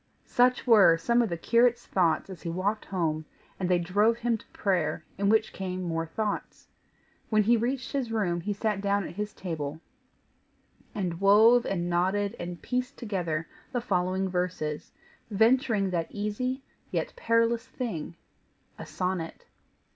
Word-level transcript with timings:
Such 0.25 0.65
were 0.65 0.97
some 0.97 1.21
of 1.21 1.29
the 1.29 1.37
curate's 1.37 1.85
thoughts 1.85 2.27
as 2.31 2.41
he 2.41 2.49
walked 2.49 2.85
home, 2.85 3.25
and 3.59 3.69
they 3.69 3.77
drove 3.77 4.17
him 4.17 4.35
to 4.35 4.47
prayer, 4.47 5.05
in 5.19 5.29
which 5.29 5.53
came 5.53 5.83
more 5.83 6.07
thoughts. 6.07 6.69
When 7.29 7.43
he 7.43 7.55
reached 7.55 7.91
his 7.91 8.11
room 8.11 8.41
he 8.41 8.51
sat 8.51 8.81
down 8.81 9.07
at 9.07 9.13
his 9.13 9.31
table, 9.31 9.79
and 10.95 11.21
wove 11.21 11.67
and 11.67 11.87
knotted 11.87 12.35
and 12.39 12.59
pieced 12.59 12.97
together 12.97 13.47
the 13.73 13.79
following 13.79 14.27
verses, 14.27 14.91
venturing 15.29 15.91
that 15.91 16.07
easy 16.09 16.63
yet 16.89 17.13
perilous 17.15 17.67
thing, 17.67 18.15
a 18.79 18.87
sonnet. 18.87 19.45